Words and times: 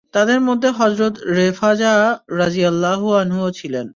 তাদের 0.13 0.39
মধ্যে 0.41 0.69
হযরত 0.71 1.13
রেফায়া 1.29 1.93
রাযিয়াল্লাহু 2.31 3.07
আনহুও 3.13 3.49
ছিল। 3.51 3.73